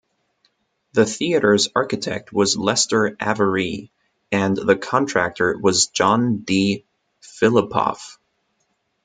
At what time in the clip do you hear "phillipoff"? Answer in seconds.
7.21-8.17